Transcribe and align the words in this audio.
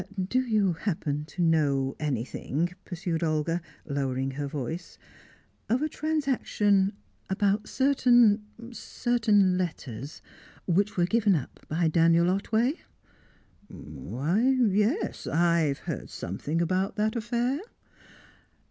"Do 0.19 0.39
you 0.39 0.73
happen 0.73 1.25
to 1.25 1.43
know 1.43 1.95
anything," 1.99 2.73
pursued 2.85 3.21
Olga, 3.23 3.61
lowering 3.85 4.31
her 4.31 4.47
voice, 4.47 4.97
"of 5.69 5.83
a 5.83 5.87
transaction 5.89 6.93
about 7.29 7.69
certain 7.69 8.43
certain 8.73 9.59
letters, 9.59 10.23
which 10.65 10.97
were 10.97 11.05
given 11.05 11.35
up 11.35 11.63
by 11.69 11.87
Daniel 11.87 12.31
Otway?" 12.31 12.81
"Why 13.67 14.39
yes. 14.71 15.27
I've 15.27 15.77
heard 15.77 16.09
something 16.09 16.63
about 16.63 16.95
that 16.95 17.15
affair." 17.15 17.59